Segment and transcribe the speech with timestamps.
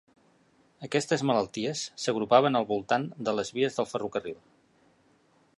[0.87, 4.45] Aquestes malalties s'agrupaven al voltant de les vies del ferrocarril.